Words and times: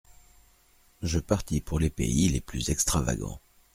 Je 1.03 1.19
partis 1.19 1.61
pour 1.61 1.77
les 1.77 1.91
pays 1.91 2.27
les 2.27 2.41
plus 2.41 2.71
extravagants. 2.71 3.39